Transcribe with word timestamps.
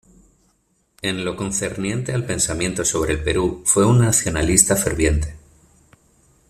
En 1.03 1.23
lo 1.23 1.35
concerniente 1.35 2.11
al 2.11 2.25
pensamiento 2.25 2.83
sobre 2.83 3.13
el 3.13 3.23
Perú, 3.23 3.61
fue 3.67 3.85
un 3.85 3.99
nacionalista 3.99 4.75
ferviente. 4.75 5.35